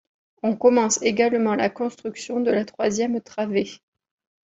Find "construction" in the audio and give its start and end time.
1.69-2.39